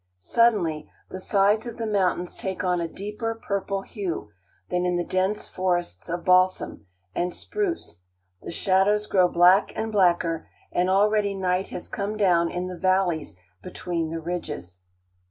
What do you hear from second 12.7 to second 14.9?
valleys between the ridges.